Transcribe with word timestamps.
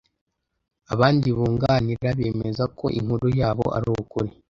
Abandi 0.93 1.27
bunganira 1.37 2.09
bemeza 2.19 2.63
ko 2.77 2.85
inkuru 2.99 3.27
yabo 3.39 3.65
ari 3.77 3.89
ukuri 4.01 4.29